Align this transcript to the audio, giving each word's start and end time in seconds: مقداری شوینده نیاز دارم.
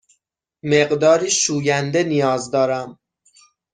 مقداری 0.63 1.31
شوینده 1.31 2.03
نیاز 2.03 2.51
دارم. 2.51 2.99